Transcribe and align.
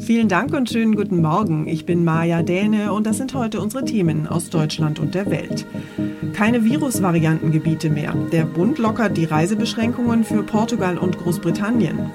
Vielen 0.00 0.28
Dank 0.28 0.54
und 0.54 0.70
schönen 0.70 0.96
guten 0.96 1.20
Morgen. 1.20 1.68
Ich 1.68 1.84
bin 1.84 2.04
Maja 2.04 2.42
Däne 2.42 2.92
und 2.92 3.06
das 3.06 3.18
sind 3.18 3.34
heute 3.34 3.60
unsere 3.60 3.84
Themen 3.84 4.26
aus 4.26 4.48
Deutschland 4.48 4.98
und 4.98 5.14
der 5.14 5.30
Welt. 5.30 5.66
Keine 6.32 6.64
Virusvariantengebiete 6.64 7.90
mehr. 7.90 8.14
Der 8.32 8.44
Bund 8.44 8.78
lockert 8.78 9.16
die 9.16 9.26
Reisebeschränkungen 9.26 10.24
für 10.24 10.42
Portugal 10.42 10.96
und 10.96 11.18
Großbritannien. 11.18 12.10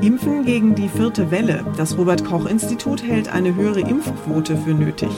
Impfen 0.00 0.44
gegen 0.44 0.74
die 0.74 0.88
vierte 0.88 1.30
Welle. 1.30 1.64
Das 1.76 1.98
Robert 1.98 2.24
Koch 2.24 2.46
Institut 2.46 3.02
hält 3.02 3.28
eine 3.28 3.54
höhere 3.54 3.80
Impfquote 3.80 4.56
für 4.56 4.74
nötig. 4.74 5.10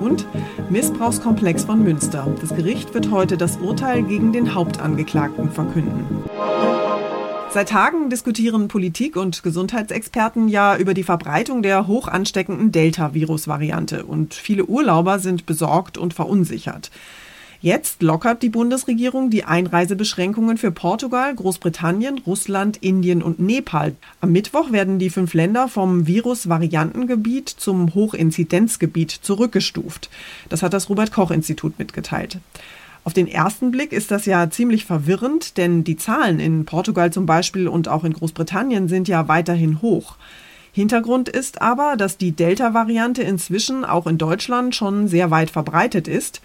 Und 0.00 0.26
Missbrauchskomplex 0.70 1.64
von 1.64 1.82
Münster. 1.82 2.26
Das 2.40 2.54
Gericht 2.54 2.94
wird 2.94 3.10
heute 3.10 3.36
das 3.36 3.56
Urteil 3.56 4.02
gegen 4.02 4.32
den 4.32 4.54
Hauptangeklagten 4.54 5.50
verkünden. 5.50 6.24
Seit 7.54 7.68
Tagen 7.68 8.10
diskutieren 8.10 8.66
Politik 8.66 9.14
und 9.14 9.44
Gesundheitsexperten 9.44 10.48
ja 10.48 10.76
über 10.76 10.92
die 10.92 11.04
Verbreitung 11.04 11.62
der 11.62 11.86
hoch 11.86 12.08
ansteckenden 12.08 12.72
Delta-Virus-Variante 12.72 14.06
und 14.06 14.34
viele 14.34 14.64
Urlauber 14.64 15.20
sind 15.20 15.46
besorgt 15.46 15.96
und 15.96 16.14
verunsichert. 16.14 16.90
Jetzt 17.60 18.02
lockert 18.02 18.42
die 18.42 18.48
Bundesregierung 18.48 19.30
die 19.30 19.44
Einreisebeschränkungen 19.44 20.58
für 20.58 20.72
Portugal, 20.72 21.32
Großbritannien, 21.32 22.18
Russland, 22.26 22.78
Indien 22.78 23.22
und 23.22 23.38
Nepal. 23.38 23.94
Am 24.20 24.32
Mittwoch 24.32 24.72
werden 24.72 24.98
die 24.98 25.08
fünf 25.08 25.32
Länder 25.32 25.68
vom 25.68 26.08
Virus-Variantengebiet 26.08 27.48
zum 27.48 27.94
Hochinzidenzgebiet 27.94 29.12
zurückgestuft. 29.12 30.10
Das 30.48 30.64
hat 30.64 30.72
das 30.72 30.88
Robert 30.88 31.12
Koch 31.12 31.30
Institut 31.30 31.78
mitgeteilt. 31.78 32.38
Auf 33.04 33.12
den 33.12 33.28
ersten 33.28 33.70
Blick 33.70 33.92
ist 33.92 34.10
das 34.10 34.24
ja 34.24 34.48
ziemlich 34.48 34.86
verwirrend, 34.86 35.58
denn 35.58 35.84
die 35.84 35.96
Zahlen 35.96 36.40
in 36.40 36.64
Portugal 36.64 37.12
zum 37.12 37.26
Beispiel 37.26 37.68
und 37.68 37.86
auch 37.86 38.02
in 38.02 38.14
Großbritannien 38.14 38.88
sind 38.88 39.08
ja 39.08 39.28
weiterhin 39.28 39.82
hoch. 39.82 40.16
Hintergrund 40.72 41.28
ist 41.28 41.60
aber, 41.60 41.96
dass 41.98 42.16
die 42.16 42.32
Delta-Variante 42.32 43.22
inzwischen 43.22 43.84
auch 43.84 44.06
in 44.06 44.16
Deutschland 44.16 44.74
schon 44.74 45.06
sehr 45.06 45.30
weit 45.30 45.50
verbreitet 45.50 46.08
ist 46.08 46.40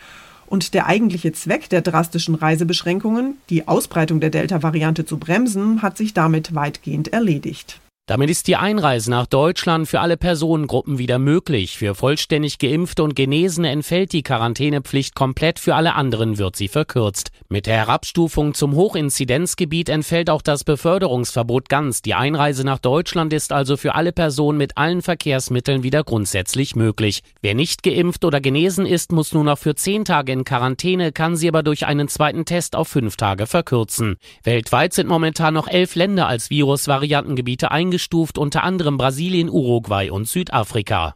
und 0.47 0.73
der 0.73 0.85
eigentliche 0.88 1.31
Zweck 1.31 1.69
der 1.69 1.81
drastischen 1.81 2.35
Reisebeschränkungen, 2.35 3.38
die 3.50 3.67
Ausbreitung 3.67 4.19
der 4.19 4.29
Delta-Variante 4.29 5.06
zu 5.06 5.17
bremsen, 5.17 5.81
hat 5.81 5.97
sich 5.97 6.13
damit 6.13 6.53
weitgehend 6.53 7.13
erledigt. 7.13 7.79
Damit 8.09 8.31
ist 8.31 8.47
die 8.47 8.56
Einreise 8.56 9.11
nach 9.11 9.27
Deutschland 9.27 9.88
für 9.88 10.00
alle 10.00 10.17
Personengruppen 10.17 10.97
wieder 10.97 11.19
möglich. 11.19 11.77
Für 11.77 11.94
vollständig 11.94 12.57
Geimpfte 12.57 13.03
und 13.03 13.15
Genesene 13.15 13.69
entfällt 13.69 14.13
die 14.13 14.23
Quarantänepflicht 14.23 15.13
komplett, 15.13 15.59
für 15.59 15.75
alle 15.75 15.94
anderen 15.94 16.39
wird 16.39 16.56
sie 16.56 16.69
verkürzt. 16.69 17.29
Mit 17.50 17.67
der 17.67 17.75
Herabstufung 17.75 18.56
zum 18.56 18.73
Hochinzidenzgebiet 18.73 19.89
entfällt 19.89 20.31
auch 20.31 20.41
das 20.41 20.63
Beförderungsverbot 20.63 21.69
ganz. 21.69 22.01
Die 22.01 22.15
Einreise 22.15 22.63
nach 22.63 22.79
Deutschland 22.79 23.31
ist 23.31 23.51
also 23.51 23.77
für 23.77 23.94
alle 23.94 24.11
Personen 24.11 24.57
mit 24.57 24.75
allen 24.75 25.03
Verkehrsmitteln 25.03 25.83
wieder 25.83 26.03
grundsätzlich 26.03 26.75
möglich. 26.75 27.21
Wer 27.44 27.53
nicht 27.53 27.83
geimpft 27.83 28.25
oder 28.25 28.41
genesen 28.41 28.88
ist, 28.88 29.11
muss 29.11 29.35
nur 29.35 29.44
noch 29.44 29.59
für 29.59 29.75
zehn 29.75 30.03
Tage 30.03 30.31
in 30.31 30.45
Quarantäne, 30.45 31.11
kann 31.11 31.35
sie 31.35 31.47
aber 31.47 31.61
durch 31.61 31.85
einen 31.85 32.07
zweiten 32.07 32.45
Test 32.45 32.75
auf 32.75 32.88
fünf 32.88 33.17
Tage 33.17 33.45
verkürzen. 33.45 34.17
Weltweit 34.44 34.94
sind 34.94 35.07
momentan 35.07 35.53
noch 35.53 35.67
elf 35.67 35.94
Länder 35.94 36.25
als 36.25 36.50
Virusvariantengebiete 36.50 37.69
eingeschränkt 37.69 37.98
eingestuft, 37.99 38.37
unter 38.37 38.63
anderem 38.63 38.97
Brasilien, 38.97 39.49
Uruguay 39.49 40.09
und 40.09 40.27
Südafrika. 40.27 41.15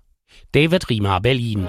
David 0.51 0.89
Riemer, 0.89 1.21
Berlin. 1.21 1.67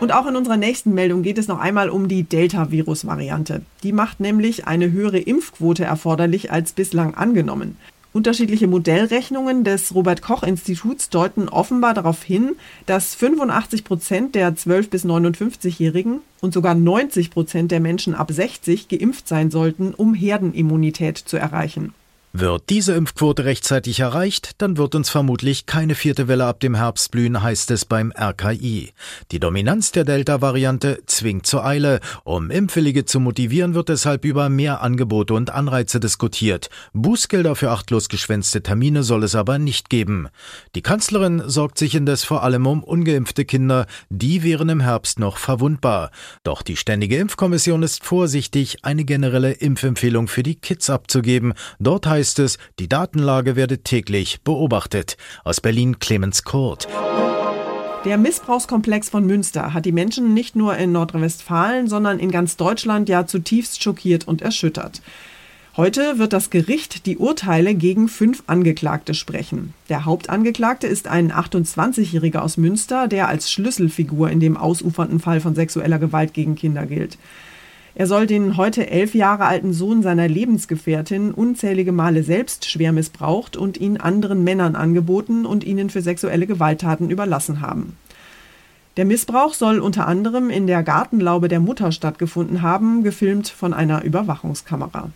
Und 0.00 0.12
auch 0.12 0.26
in 0.26 0.36
unserer 0.36 0.56
nächsten 0.56 0.92
Meldung 0.92 1.22
geht 1.22 1.38
es 1.38 1.48
noch 1.48 1.58
einmal 1.58 1.88
um 1.88 2.08
die 2.08 2.24
Delta-Virus-Variante. 2.24 3.62
Die 3.82 3.92
macht 3.92 4.20
nämlich 4.20 4.66
eine 4.66 4.90
höhere 4.90 5.18
Impfquote 5.18 5.84
erforderlich 5.84 6.50
als 6.50 6.72
bislang 6.72 7.14
angenommen. 7.14 7.76
Unterschiedliche 8.12 8.66
Modellrechnungen 8.66 9.62
des 9.62 9.94
Robert 9.94 10.20
Koch 10.20 10.42
Instituts 10.42 11.08
deuten 11.08 11.48
offenbar 11.48 11.94
darauf 11.94 12.22
hin, 12.22 12.56
dass 12.86 13.14
85 13.14 13.84
Prozent 13.84 14.34
der 14.34 14.54
12- 14.54 14.90
bis 14.90 15.04
59-Jährigen 15.04 16.20
und 16.40 16.52
sogar 16.52 16.74
90 16.74 17.30
Prozent 17.30 17.70
der 17.70 17.80
Menschen 17.80 18.14
ab 18.14 18.30
60 18.32 18.88
geimpft 18.88 19.28
sein 19.28 19.50
sollten, 19.50 19.94
um 19.94 20.14
Herdenimmunität 20.14 21.18
zu 21.18 21.36
erreichen. 21.36 21.94
Wird 22.38 22.64
diese 22.68 22.92
Impfquote 22.92 23.46
rechtzeitig 23.46 24.00
erreicht, 24.00 24.56
dann 24.58 24.76
wird 24.76 24.94
uns 24.94 25.08
vermutlich 25.08 25.64
keine 25.64 25.94
vierte 25.94 26.28
Welle 26.28 26.44
ab 26.44 26.60
dem 26.60 26.74
Herbst 26.74 27.10
blühen, 27.10 27.42
heißt 27.42 27.70
es 27.70 27.86
beim 27.86 28.12
RKI. 28.12 28.92
Die 29.32 29.40
Dominanz 29.40 29.90
der 29.90 30.04
Delta-Variante 30.04 30.98
zwingt 31.06 31.46
zur 31.46 31.64
Eile. 31.64 32.00
Um 32.24 32.50
Impfwillige 32.50 33.06
zu 33.06 33.20
motivieren, 33.20 33.72
wird 33.72 33.88
deshalb 33.88 34.26
über 34.26 34.50
mehr 34.50 34.82
Angebote 34.82 35.32
und 35.32 35.48
Anreize 35.48 35.98
diskutiert. 35.98 36.68
Bußgelder 36.92 37.56
für 37.56 37.70
achtlos 37.70 38.10
geschwänzte 38.10 38.62
Termine 38.62 39.02
soll 39.02 39.24
es 39.24 39.34
aber 39.34 39.58
nicht 39.58 39.88
geben. 39.88 40.28
Die 40.74 40.82
Kanzlerin 40.82 41.42
sorgt 41.46 41.78
sich 41.78 41.94
indes 41.94 42.24
vor 42.24 42.42
allem 42.42 42.66
um 42.66 42.84
ungeimpfte 42.84 43.46
Kinder. 43.46 43.86
Die 44.10 44.42
wären 44.42 44.68
im 44.68 44.80
Herbst 44.80 45.18
noch 45.18 45.38
verwundbar. 45.38 46.10
Doch 46.42 46.60
die 46.60 46.76
Ständige 46.76 47.16
Impfkommission 47.16 47.82
ist 47.82 48.04
vorsichtig, 48.04 48.84
eine 48.84 49.06
generelle 49.06 49.52
Impfempfehlung 49.52 50.28
für 50.28 50.42
die 50.42 50.56
Kids 50.56 50.90
abzugeben. 50.90 51.54
Dort 51.78 52.06
heißt 52.06 52.25
heißt 52.26 52.40
es, 52.40 52.58
die 52.80 52.88
Datenlage 52.88 53.54
werde 53.54 53.78
täglich 53.78 54.40
beobachtet. 54.42 55.16
Aus 55.44 55.60
Berlin 55.60 56.00
Clemens 56.00 56.42
Kurt. 56.42 56.88
Der 58.04 58.18
Missbrauchskomplex 58.18 59.10
von 59.10 59.24
Münster 59.24 59.72
hat 59.72 59.84
die 59.84 59.92
Menschen 59.92 60.34
nicht 60.34 60.56
nur 60.56 60.76
in 60.76 60.90
Nordrhein-Westfalen, 60.90 61.86
sondern 61.86 62.18
in 62.18 62.32
ganz 62.32 62.56
Deutschland 62.56 63.08
ja 63.08 63.28
zutiefst 63.28 63.80
schockiert 63.80 64.26
und 64.26 64.42
erschüttert. 64.42 65.02
Heute 65.76 66.18
wird 66.18 66.32
das 66.32 66.50
Gericht 66.50 67.06
die 67.06 67.16
Urteile 67.16 67.76
gegen 67.76 68.08
fünf 68.08 68.42
Angeklagte 68.48 69.14
sprechen. 69.14 69.72
Der 69.88 70.04
Hauptangeklagte 70.04 70.88
ist 70.88 71.06
ein 71.06 71.30
28-Jähriger 71.30 72.38
aus 72.38 72.56
Münster, 72.56 73.06
der 73.06 73.28
als 73.28 73.52
Schlüsselfigur 73.52 74.30
in 74.30 74.40
dem 74.40 74.56
ausufernden 74.56 75.20
Fall 75.20 75.40
von 75.40 75.54
sexueller 75.54 76.00
Gewalt 76.00 76.34
gegen 76.34 76.56
Kinder 76.56 76.86
gilt. 76.86 77.18
Er 77.98 78.06
soll 78.06 78.26
den 78.26 78.58
heute 78.58 78.90
elf 78.90 79.14
Jahre 79.14 79.46
alten 79.46 79.72
Sohn 79.72 80.02
seiner 80.02 80.28
Lebensgefährtin 80.28 81.32
unzählige 81.32 81.92
Male 81.92 82.22
selbst 82.22 82.70
schwer 82.70 82.92
missbraucht 82.92 83.56
und 83.56 83.78
ihn 83.78 83.96
anderen 83.96 84.44
Männern 84.44 84.76
angeboten 84.76 85.46
und 85.46 85.64
ihnen 85.64 85.88
für 85.88 86.02
sexuelle 86.02 86.46
Gewalttaten 86.46 87.08
überlassen 87.08 87.62
haben. 87.62 87.96
Der 88.98 89.06
Missbrauch 89.06 89.54
soll 89.54 89.78
unter 89.78 90.06
anderem 90.06 90.50
in 90.50 90.66
der 90.66 90.82
Gartenlaube 90.82 91.48
der 91.48 91.60
Mutter 91.60 91.90
stattgefunden 91.90 92.60
haben, 92.60 93.02
gefilmt 93.02 93.48
von 93.48 93.72
einer 93.72 94.04
Überwachungskamera. 94.04 95.08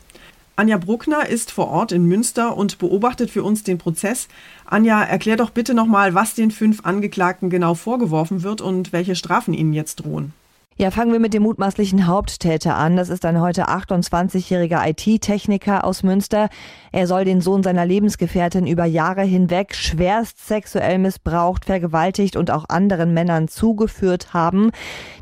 Anja 0.56 0.78
Bruckner 0.78 1.28
ist 1.28 1.50
vor 1.50 1.68
Ort 1.68 1.92
in 1.92 2.06
Münster 2.06 2.56
und 2.56 2.78
beobachtet 2.78 3.30
für 3.30 3.42
uns 3.42 3.62
den 3.62 3.76
Prozess. 3.76 4.26
Anja, 4.64 5.02
erklär 5.02 5.36
doch 5.36 5.50
bitte 5.50 5.74
nochmal, 5.74 6.14
was 6.14 6.34
den 6.34 6.50
fünf 6.50 6.86
Angeklagten 6.86 7.50
genau 7.50 7.74
vorgeworfen 7.74 8.42
wird 8.42 8.62
und 8.62 8.94
welche 8.94 9.16
Strafen 9.16 9.52
ihnen 9.52 9.74
jetzt 9.74 9.96
drohen. 9.96 10.32
Ja, 10.80 10.90
fangen 10.90 11.12
wir 11.12 11.20
mit 11.20 11.34
dem 11.34 11.42
mutmaßlichen 11.42 12.06
Haupttäter 12.06 12.74
an. 12.74 12.96
Das 12.96 13.10
ist 13.10 13.26
ein 13.26 13.38
heute 13.38 13.68
28-jähriger 13.68 14.88
IT-Techniker 14.88 15.84
aus 15.84 16.02
Münster. 16.02 16.48
Er 16.90 17.06
soll 17.06 17.26
den 17.26 17.42
Sohn 17.42 17.62
seiner 17.62 17.84
Lebensgefährtin 17.84 18.66
über 18.66 18.86
Jahre 18.86 19.20
hinweg 19.20 19.74
schwerst 19.74 20.48
sexuell 20.48 20.96
missbraucht, 20.96 21.66
vergewaltigt 21.66 22.34
und 22.34 22.50
auch 22.50 22.64
anderen 22.70 23.12
Männern 23.12 23.46
zugeführt 23.46 24.32
haben. 24.32 24.70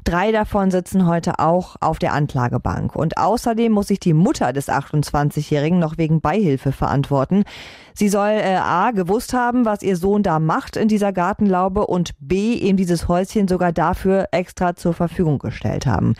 Drei 0.05 0.31
davon 0.31 0.71
sitzen 0.71 1.09
heute 1.09 1.41
auch 1.41 1.75
auf 1.81 1.99
der 1.99 2.13
Anklagebank. 2.13 2.95
Und 2.95 3.19
außerdem 3.19 3.73
muss 3.73 3.89
sich 3.89 3.99
die 3.99 4.15
Mutter 4.15 4.53
des 4.53 4.69
28-Jährigen 4.69 5.81
noch 5.81 5.99
wegen 5.99 6.21
Beihilfe 6.21 6.71
verantworten. 6.71 7.43
Sie 7.95 8.09
soll 8.09 8.31
äh, 8.31 8.55
A 8.55 8.93
gewusst 8.93 9.33
haben, 9.33 9.65
was 9.65 9.83
ihr 9.83 9.97
Sohn 9.97 10.23
da 10.23 10.39
macht 10.39 10.77
in 10.77 10.87
dieser 10.87 11.13
Gartenlaube 11.13 11.85
und 11.85 12.13
B 12.21 12.55
eben 12.55 12.77
dieses 12.77 13.09
Häuschen 13.09 13.49
sogar 13.49 13.73
dafür 13.73 14.29
extra 14.31 14.77
zur 14.77 14.95
Verfügung 14.95 15.41
gestellt 15.51 15.87
haben. 15.87 16.15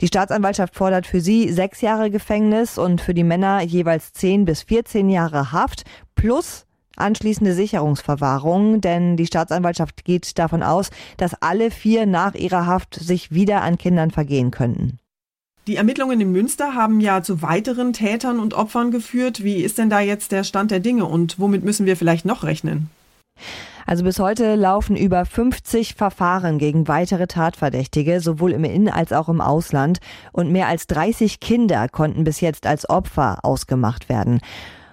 Die 0.00 0.06
Staatsanwaltschaft 0.06 0.74
fordert 0.76 1.06
für 1.06 1.20
sie 1.20 1.50
sechs 1.50 1.80
Jahre 1.80 2.10
Gefängnis 2.10 2.78
und 2.78 3.00
für 3.00 3.14
die 3.14 3.24
Männer 3.24 3.62
jeweils 3.62 4.12
zehn 4.12 4.44
bis 4.44 4.62
14 4.62 5.08
Jahre 5.08 5.52
Haft 5.52 5.84
plus 6.14 6.66
anschließende 6.96 7.52
Sicherungsverwahrung, 7.52 8.80
denn 8.80 9.16
die 9.16 9.26
Staatsanwaltschaft 9.26 10.04
geht 10.04 10.38
davon 10.38 10.62
aus, 10.62 10.90
dass 11.16 11.40
alle 11.40 11.70
vier 11.70 12.06
nach 12.06 12.34
ihrer 12.34 12.66
Haft 12.66 12.94
sich 12.94 13.32
wieder 13.32 13.62
an 13.62 13.78
Kindern 13.78 14.10
vergehen 14.10 14.50
könnten. 14.50 14.98
Die 15.66 15.76
Ermittlungen 15.76 16.20
in 16.20 16.30
Münster 16.30 16.74
haben 16.74 17.00
ja 17.00 17.22
zu 17.22 17.42
weiteren 17.42 17.92
Tätern 17.92 18.38
und 18.38 18.54
Opfern 18.54 18.92
geführt. 18.92 19.42
Wie 19.42 19.56
ist 19.56 19.78
denn 19.78 19.90
da 19.90 20.00
jetzt 20.00 20.30
der 20.30 20.44
Stand 20.44 20.70
der 20.70 20.80
Dinge 20.80 21.06
und 21.06 21.40
womit 21.40 21.64
müssen 21.64 21.86
wir 21.86 21.96
vielleicht 21.96 22.24
noch 22.24 22.44
rechnen? 22.44 22.88
Also 23.86 24.02
bis 24.02 24.18
heute 24.18 24.56
laufen 24.56 24.96
über 24.96 25.24
50 25.24 25.94
Verfahren 25.94 26.58
gegen 26.58 26.88
weitere 26.88 27.28
Tatverdächtige, 27.28 28.20
sowohl 28.20 28.50
im 28.50 28.64
In- 28.64 28.90
als 28.90 29.12
auch 29.12 29.28
im 29.28 29.40
Ausland. 29.40 29.98
Und 30.32 30.50
mehr 30.50 30.66
als 30.66 30.88
30 30.88 31.38
Kinder 31.38 31.88
konnten 31.88 32.24
bis 32.24 32.40
jetzt 32.40 32.66
als 32.66 32.90
Opfer 32.90 33.38
ausgemacht 33.44 34.08
werden. 34.08 34.40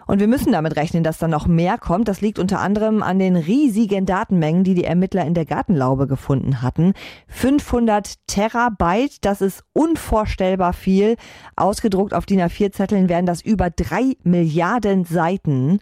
Und 0.06 0.20
wir 0.20 0.28
müssen 0.28 0.52
damit 0.52 0.76
rechnen, 0.76 1.04
dass 1.04 1.18
da 1.18 1.28
noch 1.28 1.48
mehr 1.48 1.80
kommt. 1.80 2.08
Das 2.08 2.22
liegt 2.22 2.38
unter 2.38 2.60
anderem 2.60 3.02
an 3.02 3.18
den 3.18 3.36
riesigen 3.36 4.06
Datenmengen, 4.06 4.64
die 4.64 4.76
die 4.76 4.84
Ermittler 4.84 5.26
in 5.26 5.34
der 5.34 5.46
Gartenlaube 5.46 6.06
gefunden 6.06 6.62
hatten. 6.62 6.94
500 7.30 8.16
Terabyte, 8.28 9.18
das 9.22 9.42
ist 9.42 9.64
unvorstellbar 9.74 10.74
viel. 10.74 11.16
Ausgedruckt 11.56 12.14
auf 12.14 12.26
DIN 12.28 12.42
A4-Zetteln 12.42 13.10
werden 13.10 13.26
das 13.26 13.42
über 13.42 13.70
drei 13.72 14.18
Milliarden 14.24 15.06
Seiten. 15.06 15.80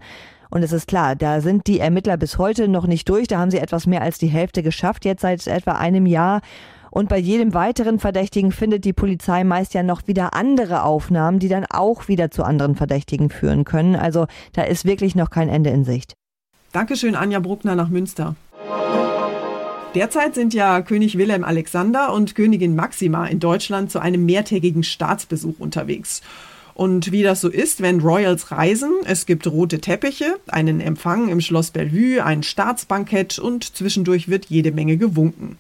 Und 0.52 0.64
es 0.64 0.74
ist 0.74 0.88
klar, 0.88 1.16
da 1.16 1.40
sind 1.40 1.66
die 1.66 1.80
Ermittler 1.80 2.18
bis 2.18 2.38
heute 2.38 2.68
noch 2.68 2.86
nicht 2.86 3.08
durch. 3.08 3.28
Da 3.28 3.40
haben 3.40 3.52
sie 3.52 3.58
etwas 3.58 3.88
mehr 3.88 4.02
als 4.02 4.18
die 4.18 4.28
Hälfte 4.28 4.62
geschafft, 4.62 5.06
jetzt 5.06 5.22
seit 5.22 5.48
etwa 5.48 5.72
einem 5.72 6.06
Jahr. 6.06 6.42
Und 6.92 7.08
bei 7.08 7.18
jedem 7.18 7.54
weiteren 7.54 8.00
Verdächtigen 8.00 8.52
findet 8.52 8.84
die 8.84 8.92
Polizei 8.92 9.46
meist 9.46 9.74
ja 9.74 9.82
noch 9.82 10.08
wieder 10.08 10.34
andere 10.34 10.84
Aufnahmen, 10.84 11.40
die 11.40 11.48
dann 11.48 11.66
auch 11.70 12.10
wieder 12.10 12.32
zu 12.32 12.44
anderen 12.44 12.76
Verdächtigen 12.76 13.30
führen 13.30 13.64
können. 13.64 13.96
Also 13.96 14.28
da 14.52 14.64
ist 14.64 14.84
wirklich 14.84 15.16
noch 15.16 15.30
kein 15.30 15.48
Ende 15.48 15.70
in 15.70 15.86
Sicht. 15.86 16.16
Dankeschön, 16.74 17.16
Anja 17.16 17.40
Bruckner 17.40 17.76
nach 17.76 17.88
Münster. 17.88 18.36
Derzeit 19.96 20.36
sind 20.36 20.54
ja 20.54 20.82
König 20.82 21.18
Wilhelm 21.18 21.46
Alexander 21.46 22.14
und 22.14 22.36
Königin 22.36 22.76
Maxima 22.76 23.26
in 23.28 23.40
Deutschland 23.40 23.90
zu 23.90 24.00
einem 24.00 24.26
mehrtägigen 24.26 24.84
Staatsbesuch 24.84 25.60
unterwegs. 25.60 26.22
Und 26.74 27.12
wie 27.12 27.24
das 27.24 27.42
so 27.42 27.50
ist, 27.50 27.82
wenn 27.82 28.00
Royals 28.00 28.52
reisen, 28.52 28.92
es 29.06 29.26
gibt 29.26 29.48
rote 29.48 29.80
Teppiche, 29.80 30.40
einen 30.48 30.80
Empfang 30.80 31.30
im 31.30 31.42
Schloss 31.42 31.72
Bellevue, 31.72 32.24
ein 32.24 32.44
Staatsbankett 32.44 33.40
und 33.40 33.76
zwischendurch 33.76 34.30
wird 34.30 34.46
jede 34.46 34.72
Menge 34.72 34.98
gewunken. 34.98 35.58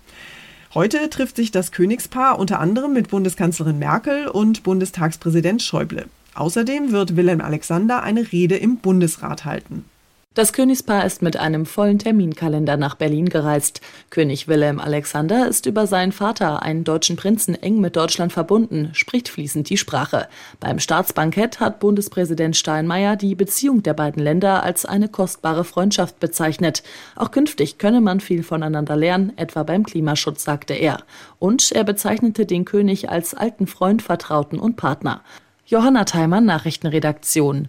Heute 0.74 1.10
trifft 1.10 1.36
sich 1.36 1.52
das 1.52 1.74
Königspaar 1.74 2.40
unter 2.40 2.60
anderem 2.60 2.94
mit 2.94 3.10
Bundeskanzlerin 3.10 3.78
Merkel 3.78 4.28
und 4.30 4.64
Bundestagspräsident 4.64 5.62
Schäuble. 5.62 6.06
Außerdem 6.34 6.94
wird 6.94 7.18
Wilhelm 7.18 7.42
Alexander 7.42 8.04
eine 8.04 8.32
Rede 8.32 8.56
im 8.56 8.78
Bundesrat 8.78 9.44
halten. 9.44 9.84
Das 10.34 10.54
Königspaar 10.54 11.06
ist 11.06 11.22
mit 11.22 11.36
einem 11.36 11.66
vollen 11.66 12.00
Terminkalender 12.00 12.78
nach 12.78 12.96
Berlin 12.96 13.28
gereist. 13.28 13.82
König 14.10 14.48
Wilhelm 14.48 14.80
Alexander 14.80 15.46
ist 15.46 15.66
über 15.66 15.88
seinen 15.88 16.14
Vater, 16.14 16.64
einen 16.64 16.86
deutschen 16.86 17.18
Prinzen, 17.18 17.54
eng 17.54 17.82
mit 17.82 17.98
Deutschland 17.98 18.32
verbunden, 18.32 18.92
spricht 18.94 19.28
fließend 19.28 19.70
die 19.70 19.76
Sprache. 19.76 20.30
Beim 20.62 20.80
Staatsbankett 20.80 21.60
hat 21.60 21.82
Bundespräsident 21.82 22.56
Steinmeier 22.56 23.18
die 23.18 23.36
Beziehung 23.36 23.84
der 23.84 23.94
beiden 23.94 24.24
Länder 24.24 24.64
als 24.64 24.86
eine 24.86 25.10
kostbare 25.10 25.66
Freundschaft 25.66 26.22
bezeichnet. 26.22 26.82
Auch 27.18 27.32
künftig 27.32 27.78
könne 27.78 28.00
man 28.00 28.22
viel 28.22 28.44
voneinander 28.44 28.96
lernen, 28.96 29.34
etwa 29.36 29.64
beim 29.64 29.86
Klimaschutz, 29.86 30.46
sagte 30.46 30.74
er. 30.74 31.00
Und 31.40 31.74
er 31.74 31.84
bezeichnete 31.84 32.46
den 32.46 32.64
König 32.64 33.10
als 33.10 33.34
alten 33.34 33.68
Freund, 33.68 34.02
Vertrauten 34.02 34.60
und 34.60 34.78
Partner. 34.78 35.24
Johanna 35.66 36.06
Theimann, 36.06 36.46
Nachrichtenredaktion. 36.46 37.68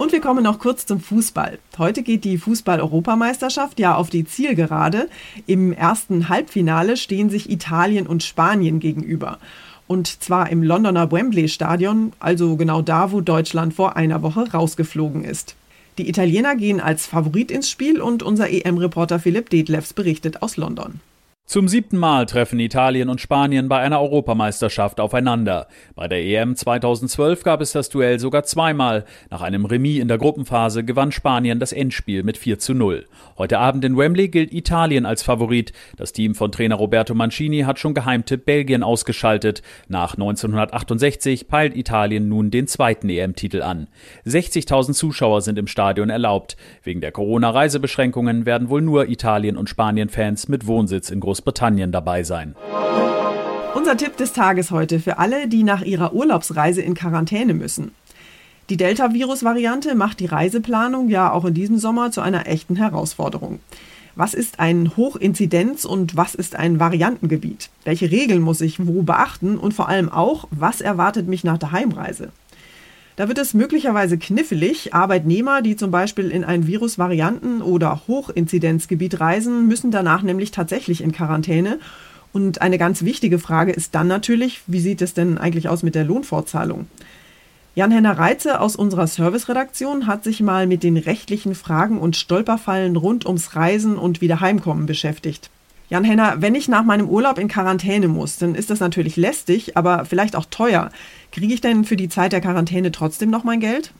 Und 0.00 0.12
wir 0.12 0.22
kommen 0.22 0.44
noch 0.44 0.58
kurz 0.58 0.86
zum 0.86 0.98
Fußball. 0.98 1.58
Heute 1.76 2.02
geht 2.02 2.24
die 2.24 2.38
Fußball-Europameisterschaft 2.38 3.78
ja 3.78 3.96
auf 3.96 4.08
die 4.08 4.24
Zielgerade. 4.24 5.10
Im 5.46 5.74
ersten 5.74 6.30
Halbfinale 6.30 6.96
stehen 6.96 7.28
sich 7.28 7.50
Italien 7.50 8.06
und 8.06 8.22
Spanien 8.22 8.80
gegenüber. 8.80 9.36
Und 9.86 10.22
zwar 10.22 10.48
im 10.48 10.62
Londoner 10.62 11.12
Wembley-Stadion, 11.12 12.14
also 12.18 12.56
genau 12.56 12.80
da, 12.80 13.12
wo 13.12 13.20
Deutschland 13.20 13.74
vor 13.74 13.94
einer 13.96 14.22
Woche 14.22 14.50
rausgeflogen 14.50 15.22
ist. 15.22 15.54
Die 15.98 16.08
Italiener 16.08 16.56
gehen 16.56 16.80
als 16.80 17.04
Favorit 17.04 17.50
ins 17.50 17.68
Spiel 17.68 18.00
und 18.00 18.22
unser 18.22 18.48
EM-Reporter 18.48 19.18
Philipp 19.18 19.50
Detlefs 19.50 19.92
berichtet 19.92 20.40
aus 20.40 20.56
London. 20.56 21.00
Zum 21.50 21.66
siebten 21.66 21.96
Mal 21.96 22.26
treffen 22.26 22.60
Italien 22.60 23.08
und 23.08 23.20
Spanien 23.20 23.68
bei 23.68 23.80
einer 23.80 24.00
Europameisterschaft 24.00 25.00
aufeinander. 25.00 25.66
Bei 25.96 26.06
der 26.06 26.24
EM 26.24 26.54
2012 26.54 27.42
gab 27.42 27.60
es 27.60 27.72
das 27.72 27.88
Duell 27.88 28.20
sogar 28.20 28.44
zweimal. 28.44 29.04
Nach 29.30 29.42
einem 29.42 29.64
Remis 29.64 29.98
in 29.98 30.06
der 30.06 30.18
Gruppenphase 30.18 30.84
gewann 30.84 31.10
Spanien 31.10 31.58
das 31.58 31.72
Endspiel 31.72 32.22
mit 32.22 32.36
4 32.36 32.60
zu 32.60 32.72
0. 32.72 33.04
Heute 33.36 33.58
Abend 33.58 33.84
in 33.84 33.96
Wembley 33.96 34.28
gilt 34.28 34.54
Italien 34.54 35.04
als 35.04 35.24
Favorit. 35.24 35.72
Das 35.96 36.12
Team 36.12 36.36
von 36.36 36.52
Trainer 36.52 36.76
Roberto 36.76 37.14
Mancini 37.14 37.62
hat 37.62 37.80
schon 37.80 37.94
Geheimtipp 37.94 38.44
Belgien 38.44 38.84
ausgeschaltet. 38.84 39.62
Nach 39.88 40.14
1968 40.14 41.48
peilt 41.48 41.76
Italien 41.76 42.28
nun 42.28 42.52
den 42.52 42.68
zweiten 42.68 43.08
EM-Titel 43.08 43.62
an. 43.62 43.88
60.000 44.24 44.92
Zuschauer 44.92 45.40
sind 45.40 45.58
im 45.58 45.66
Stadion 45.66 46.10
erlaubt. 46.10 46.56
Wegen 46.84 47.00
der 47.00 47.10
Corona-Reisebeschränkungen 47.10 48.46
werden 48.46 48.68
wohl 48.68 48.82
nur 48.82 49.08
Italien- 49.08 49.56
und 49.56 49.68
Spanien-Fans 49.68 50.46
mit 50.46 50.68
Wohnsitz 50.68 51.10
in 51.10 51.18
Großbritannien 51.18 51.39
Großbritannien 51.40 51.90
dabei 51.90 52.22
sein. 52.22 52.54
Unser 53.74 53.96
Tipp 53.96 54.18
des 54.18 54.32
Tages 54.34 54.70
heute 54.70 55.00
für 55.00 55.18
alle, 55.18 55.48
die 55.48 55.62
nach 55.62 55.80
ihrer 55.80 56.12
Urlaubsreise 56.12 56.82
in 56.82 56.94
Quarantäne 56.94 57.54
müssen. 57.54 57.92
Die 58.68 58.76
Delta-Virus-Variante 58.76 59.94
macht 59.94 60.20
die 60.20 60.26
Reiseplanung 60.26 61.08
ja 61.08 61.32
auch 61.32 61.46
in 61.46 61.54
diesem 61.54 61.78
Sommer 61.78 62.10
zu 62.10 62.20
einer 62.20 62.46
echten 62.46 62.76
Herausforderung. 62.76 63.60
Was 64.16 64.34
ist 64.34 64.60
ein 64.60 64.90
Hochinzidenz- 64.96 65.86
und 65.86 66.14
was 66.14 66.34
ist 66.34 66.56
ein 66.56 66.78
Variantengebiet? 66.78 67.70
Welche 67.84 68.10
Regeln 68.10 68.42
muss 68.42 68.60
ich 68.60 68.86
wo 68.86 69.02
beachten 69.02 69.56
und 69.56 69.72
vor 69.72 69.88
allem 69.88 70.10
auch, 70.10 70.46
was 70.50 70.82
erwartet 70.82 71.26
mich 71.26 71.42
nach 71.42 71.58
der 71.58 71.72
Heimreise? 71.72 72.32
Da 73.20 73.28
wird 73.28 73.36
es 73.36 73.52
möglicherweise 73.52 74.16
knifflig. 74.16 74.94
Arbeitnehmer, 74.94 75.60
die 75.60 75.76
zum 75.76 75.90
Beispiel 75.90 76.30
in 76.30 76.42
ein 76.42 76.66
Virusvarianten- 76.66 77.60
oder 77.60 78.00
Hochinzidenzgebiet 78.08 79.20
reisen, 79.20 79.68
müssen 79.68 79.90
danach 79.90 80.22
nämlich 80.22 80.52
tatsächlich 80.52 81.02
in 81.02 81.12
Quarantäne. 81.12 81.80
Und 82.32 82.62
eine 82.62 82.78
ganz 82.78 83.02
wichtige 83.02 83.38
Frage 83.38 83.72
ist 83.72 83.94
dann 83.94 84.06
natürlich, 84.06 84.62
wie 84.66 84.80
sieht 84.80 85.02
es 85.02 85.12
denn 85.12 85.36
eigentlich 85.36 85.68
aus 85.68 85.82
mit 85.82 85.96
der 85.96 86.04
Lohnfortzahlung? 86.04 86.86
Jan-Henner 87.74 88.16
Reitze 88.16 88.58
aus 88.58 88.74
unserer 88.74 89.06
Serviceredaktion 89.06 90.06
hat 90.06 90.24
sich 90.24 90.40
mal 90.40 90.66
mit 90.66 90.82
den 90.82 90.96
rechtlichen 90.96 91.54
Fragen 91.54 91.98
und 91.98 92.16
Stolperfallen 92.16 92.96
rund 92.96 93.26
ums 93.26 93.54
Reisen 93.54 93.98
und 93.98 94.22
Wiederheimkommen 94.22 94.86
beschäftigt. 94.86 95.50
Jan 95.90 96.04
Henner, 96.04 96.40
wenn 96.40 96.54
ich 96.54 96.68
nach 96.68 96.84
meinem 96.84 97.08
Urlaub 97.08 97.36
in 97.36 97.48
Quarantäne 97.48 98.06
muss, 98.06 98.38
dann 98.38 98.54
ist 98.54 98.70
das 98.70 98.78
natürlich 98.78 99.16
lästig, 99.16 99.76
aber 99.76 100.04
vielleicht 100.04 100.36
auch 100.36 100.46
teuer. 100.46 100.90
Kriege 101.32 101.52
ich 101.52 101.60
denn 101.60 101.84
für 101.84 101.96
die 101.96 102.08
Zeit 102.08 102.30
der 102.30 102.40
Quarantäne 102.40 102.92
trotzdem 102.92 103.28
noch 103.28 103.42
mein 103.42 103.58
Geld? 103.58 103.92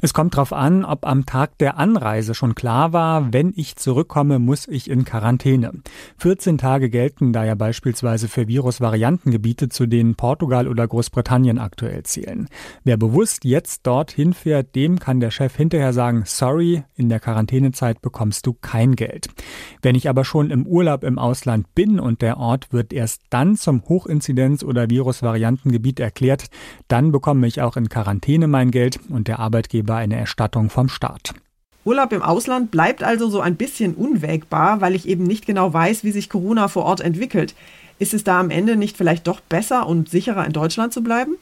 Es 0.00 0.12
kommt 0.12 0.34
darauf 0.34 0.52
an, 0.52 0.84
ob 0.84 1.06
am 1.06 1.26
Tag 1.26 1.58
der 1.58 1.78
Anreise 1.78 2.34
schon 2.34 2.54
klar 2.54 2.92
war, 2.92 3.32
wenn 3.32 3.52
ich 3.56 3.76
zurückkomme, 3.76 4.38
muss 4.38 4.68
ich 4.68 4.90
in 4.90 5.04
Quarantäne. 5.04 5.72
14 6.18 6.58
Tage 6.58 6.90
gelten 6.90 7.32
da 7.32 7.44
ja 7.44 7.54
beispielsweise 7.54 8.28
für 8.28 8.48
Virusvariantengebiete, 8.48 9.68
zu 9.68 9.86
denen 9.86 10.14
Portugal 10.14 10.68
oder 10.68 10.86
Großbritannien 10.86 11.58
aktuell 11.58 12.02
zählen. 12.02 12.48
Wer 12.84 12.96
bewusst 12.96 13.44
jetzt 13.44 13.86
dorthin 13.86 14.34
fährt, 14.34 14.74
dem 14.74 14.98
kann 14.98 15.20
der 15.20 15.30
Chef 15.30 15.56
hinterher 15.56 15.92
sagen, 15.92 16.22
sorry, 16.26 16.84
in 16.94 17.08
der 17.08 17.20
Quarantänezeit 17.20 18.00
bekommst 18.02 18.46
du 18.46 18.54
kein 18.54 18.96
Geld. 18.96 19.28
Wenn 19.82 19.94
ich 19.94 20.08
aber 20.08 20.24
schon 20.24 20.50
im 20.50 20.66
Urlaub 20.66 21.04
im 21.04 21.18
Ausland 21.18 21.74
bin 21.74 22.00
und 22.00 22.22
der 22.22 22.38
Ort 22.38 22.72
wird 22.72 22.92
erst 22.92 23.22
dann 23.30 23.56
zum 23.56 23.82
Hochinzidenz- 23.82 24.64
oder 24.64 24.90
Virusvariantengebiet 24.90 26.00
erklärt, 26.00 26.46
dann 26.88 27.12
bekomme 27.12 27.46
ich 27.46 27.62
auch 27.62 27.76
in 27.76 27.88
Quarantäne 27.88 28.48
mein 28.48 28.70
Geld 28.70 28.98
und 29.08 29.28
der 29.28 29.38
Arbeit 29.38 29.67
Arbeitgeber 29.68 29.96
eine 29.96 30.16
Erstattung 30.16 30.70
vom 30.70 30.88
Staat. 30.88 31.34
Urlaub 31.84 32.12
im 32.12 32.22
Ausland 32.22 32.70
bleibt 32.70 33.02
also 33.02 33.28
so 33.28 33.40
ein 33.40 33.56
bisschen 33.56 33.94
unwägbar, 33.94 34.80
weil 34.80 34.94
ich 34.94 35.06
eben 35.06 35.24
nicht 35.24 35.46
genau 35.46 35.72
weiß, 35.72 36.04
wie 36.04 36.10
sich 36.10 36.30
Corona 36.30 36.68
vor 36.68 36.84
Ort 36.84 37.00
entwickelt. 37.00 37.54
Ist 37.98 38.14
es 38.14 38.24
da 38.24 38.40
am 38.40 38.50
Ende 38.50 38.76
nicht 38.76 38.96
vielleicht 38.96 39.26
doch 39.26 39.40
besser 39.40 39.86
und 39.86 40.08
sicherer 40.08 40.46
in 40.46 40.52
Deutschland 40.52 40.92
zu 40.92 41.02
bleiben? 41.02 41.36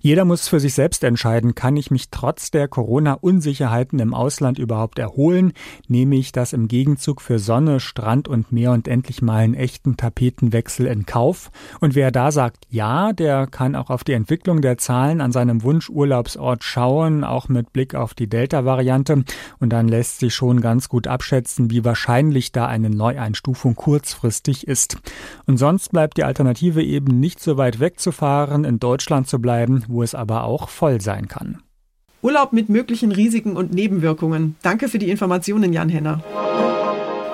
Jeder 0.00 0.24
muss 0.24 0.48
für 0.48 0.60
sich 0.60 0.74
selbst 0.74 1.04
entscheiden, 1.04 1.54
kann 1.54 1.76
ich 1.76 1.90
mich 1.90 2.10
trotz 2.10 2.50
der 2.50 2.68
Corona-Unsicherheiten 2.68 3.98
im 3.98 4.14
Ausland 4.14 4.58
überhaupt 4.58 4.98
erholen? 4.98 5.52
Nehme 5.88 6.16
ich 6.16 6.32
das 6.32 6.52
im 6.52 6.68
Gegenzug 6.68 7.20
für 7.20 7.38
Sonne, 7.38 7.80
Strand 7.80 8.28
und 8.28 8.52
Meer 8.52 8.72
und 8.72 8.88
endlich 8.88 9.22
mal 9.22 9.38
einen 9.38 9.54
echten 9.54 9.96
Tapetenwechsel 9.96 10.86
in 10.86 11.06
Kauf? 11.06 11.50
Und 11.80 11.94
wer 11.94 12.10
da 12.10 12.32
sagt 12.32 12.66
ja, 12.70 13.12
der 13.12 13.46
kann 13.46 13.74
auch 13.74 13.90
auf 13.90 14.04
die 14.04 14.12
Entwicklung 14.12 14.60
der 14.60 14.78
Zahlen 14.78 15.20
an 15.20 15.32
seinem 15.32 15.62
Wunschurlaubsort 15.62 16.64
schauen, 16.64 17.24
auch 17.24 17.48
mit 17.48 17.72
Blick 17.72 17.94
auf 17.94 18.14
die 18.14 18.28
Delta-Variante. 18.28 19.24
Und 19.58 19.72
dann 19.72 19.88
lässt 19.88 20.20
sich 20.20 20.34
schon 20.34 20.60
ganz 20.60 20.88
gut 20.88 21.06
abschätzen, 21.06 21.70
wie 21.70 21.84
wahrscheinlich 21.84 22.52
da 22.52 22.66
eine 22.66 22.90
Neueinstufung 22.90 23.74
kurzfristig 23.74 24.66
ist. 24.66 24.98
Und 25.46 25.56
sonst 25.56 25.90
bleibt 25.90 26.16
die 26.16 26.24
Alternative 26.24 26.82
eben 26.82 27.20
nicht 27.20 27.40
so 27.40 27.56
weit 27.56 27.80
wegzufahren, 27.80 28.64
in 28.64 28.78
Deutschland 28.78 29.28
zu 29.28 29.40
bleiben, 29.40 29.57
bleiben, 29.58 29.84
wo 29.88 30.04
es 30.04 30.14
aber 30.14 30.44
auch 30.44 30.68
voll 30.68 31.00
sein 31.00 31.26
kann. 31.26 31.58
Urlaub 32.22 32.52
mit 32.52 32.68
möglichen 32.68 33.10
Risiken 33.10 33.56
und 33.56 33.74
Nebenwirkungen. 33.74 34.54
Danke 34.62 34.88
für 34.88 35.00
die 35.00 35.10
Informationen, 35.10 35.72
Jan 35.72 35.88
Henner. 35.88 36.22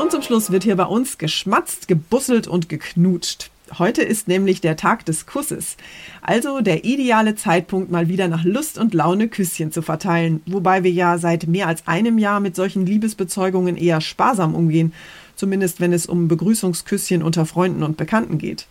Und 0.00 0.11
zum 0.11 0.23
Schluss 0.23 0.50
wird 0.50 0.64
hier 0.64 0.76
bei 0.76 0.85
uns 0.87 1.19
geschmatzt, 1.19 1.87
gebusselt 1.87 2.47
und 2.47 2.71
geknutscht. 2.71 3.50
Heute 3.78 4.02
ist 4.02 4.26
nämlich 4.26 4.62
der 4.62 4.76
Tag 4.76 5.04
des 5.04 5.26
Kusses. 5.26 5.76
Also 6.23 6.61
der 6.61 6.85
ideale 6.85 7.35
Zeitpunkt, 7.35 7.90
mal 7.90 8.09
wieder 8.09 8.28
nach 8.28 8.45
Lust 8.45 8.78
und 8.78 8.95
Laune 8.95 9.28
Küsschen 9.28 9.71
zu 9.71 9.83
verteilen. 9.83 10.40
Wobei 10.47 10.83
wir 10.83 10.93
ja 10.93 11.19
seit 11.19 11.47
mehr 11.47 11.66
als 11.66 11.87
einem 11.87 12.19
Jahr 12.19 12.40
mit 12.40 12.57
solchen 12.57 12.87
Liebesbezeugungen 12.87 13.76
eher 13.76 14.00
sparsam 14.00 14.54
umgehen. 14.54 14.95
Zumindest 15.37 15.78
wenn 15.81 15.93
es 15.93 16.07
um 16.07 16.28
Begrüßungsküsschen 16.28 17.23
unter 17.23 17.45
Freunden 17.45 17.83
und 17.83 17.99
Bekannten 17.99 18.38
geht. 18.38 18.66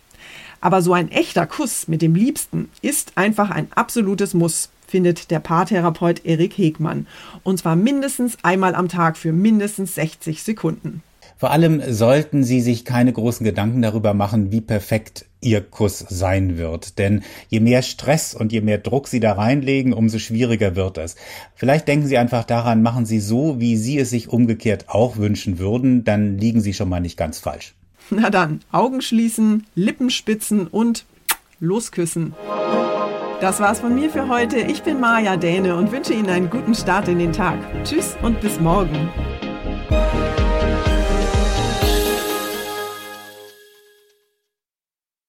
Aber 0.64 0.80
so 0.80 0.94
ein 0.94 1.10
echter 1.10 1.46
Kuss 1.46 1.88
mit 1.88 2.00
dem 2.00 2.14
Liebsten 2.14 2.70
ist 2.80 3.18
einfach 3.18 3.50
ein 3.50 3.68
absolutes 3.74 4.32
Muss, 4.32 4.70
findet 4.86 5.30
der 5.30 5.38
Paartherapeut 5.38 6.24
Erik 6.24 6.56
Hegmann. 6.56 7.06
Und 7.42 7.58
zwar 7.58 7.76
mindestens 7.76 8.38
einmal 8.42 8.74
am 8.74 8.88
Tag 8.88 9.18
für 9.18 9.30
mindestens 9.30 9.94
60 9.96 10.42
Sekunden. 10.42 11.02
Vor 11.36 11.50
allem 11.50 11.82
sollten 11.92 12.44
Sie 12.44 12.62
sich 12.62 12.86
keine 12.86 13.12
großen 13.12 13.44
Gedanken 13.44 13.82
darüber 13.82 14.14
machen, 14.14 14.52
wie 14.52 14.62
perfekt 14.62 15.26
Ihr 15.42 15.60
Kuss 15.60 15.98
sein 15.98 16.56
wird. 16.56 16.98
Denn 16.98 17.24
je 17.50 17.60
mehr 17.60 17.82
Stress 17.82 18.32
und 18.32 18.50
je 18.50 18.62
mehr 18.62 18.78
Druck 18.78 19.08
Sie 19.08 19.20
da 19.20 19.32
reinlegen, 19.32 19.92
umso 19.92 20.18
schwieriger 20.18 20.76
wird 20.76 20.96
es. 20.96 21.16
Vielleicht 21.54 21.88
denken 21.88 22.06
Sie 22.06 22.16
einfach 22.16 22.44
daran, 22.44 22.80
machen 22.80 23.04
Sie 23.04 23.20
so, 23.20 23.60
wie 23.60 23.76
Sie 23.76 23.98
es 23.98 24.08
sich 24.08 24.30
umgekehrt 24.30 24.88
auch 24.88 25.18
wünschen 25.18 25.58
würden, 25.58 26.04
dann 26.04 26.38
liegen 26.38 26.62
Sie 26.62 26.72
schon 26.72 26.88
mal 26.88 27.00
nicht 27.00 27.18
ganz 27.18 27.38
falsch. 27.38 27.74
Na 28.10 28.30
dann, 28.30 28.60
Augen 28.70 29.00
schließen, 29.00 29.66
Lippen 29.74 30.10
spitzen 30.10 30.66
und 30.66 31.04
losküssen. 31.60 32.34
Das 33.40 33.60
war's 33.60 33.80
von 33.80 33.94
mir 33.94 34.10
für 34.10 34.28
heute. 34.28 34.58
Ich 34.58 34.82
bin 34.82 35.00
Maja 35.00 35.36
Däne 35.36 35.76
und 35.76 35.92
wünsche 35.92 36.14
Ihnen 36.14 36.30
einen 36.30 36.50
guten 36.50 36.74
Start 36.74 37.08
in 37.08 37.18
den 37.18 37.32
Tag. 37.32 37.58
Tschüss 37.84 38.16
und 38.22 38.40
bis 38.40 38.60
morgen. 38.60 39.10